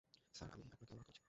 [0.33, 1.19] Sir, আমি আপনাকে অনুরোধ করছি।